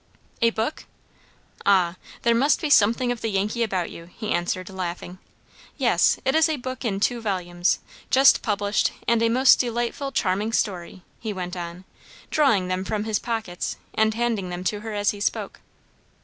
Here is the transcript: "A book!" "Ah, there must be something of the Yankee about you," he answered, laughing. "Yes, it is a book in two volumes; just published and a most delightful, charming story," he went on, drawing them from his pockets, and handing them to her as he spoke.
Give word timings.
"A 0.41 0.49
book!" 0.49 0.85
"Ah, 1.63 1.95
there 2.23 2.33
must 2.33 2.59
be 2.59 2.71
something 2.71 3.11
of 3.11 3.21
the 3.21 3.29
Yankee 3.29 3.61
about 3.61 3.91
you," 3.91 4.05
he 4.11 4.31
answered, 4.31 4.67
laughing. 4.71 5.19
"Yes, 5.77 6.17
it 6.25 6.33
is 6.33 6.49
a 6.49 6.55
book 6.57 6.83
in 6.83 6.99
two 6.99 7.21
volumes; 7.21 7.77
just 8.09 8.41
published 8.41 8.91
and 9.07 9.21
a 9.21 9.29
most 9.29 9.59
delightful, 9.59 10.11
charming 10.11 10.53
story," 10.53 11.03
he 11.19 11.31
went 11.33 11.55
on, 11.55 11.85
drawing 12.31 12.67
them 12.67 12.83
from 12.83 13.03
his 13.03 13.19
pockets, 13.19 13.77
and 13.93 14.15
handing 14.15 14.49
them 14.49 14.63
to 14.63 14.79
her 14.79 14.95
as 14.95 15.11
he 15.11 15.19
spoke. 15.21 15.59